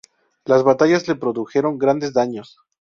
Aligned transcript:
Las 0.45 0.63
batallas 0.69 1.07
le 1.07 1.13
produjeron 1.13 1.77
grandes 1.77 2.11
daños. 2.11 2.57